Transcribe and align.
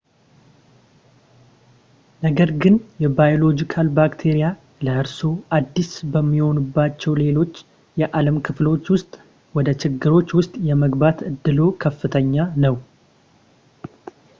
ነገር 2.25 2.49
ግን 2.61 2.75
የባዮሎጂካል 3.03 3.87
ባክቴሪያ 3.97 4.47
ለእርስዎ 4.85 5.31
አዲስ 5.57 5.91
በሚሆኑባቸው 6.15 7.13
ሌሎች 7.23 7.53
የዓለም 8.03 8.39
ክፍሎች 8.49 8.83
ውስጥ 8.95 9.13
ወደ 9.59 9.67
ችግሮች 9.85 10.29
ውስጥ 10.41 10.55
የመግባት 10.71 11.19
እድሎ 11.31 11.69
ከፍተኛ 11.85 12.35
ነው 12.67 12.77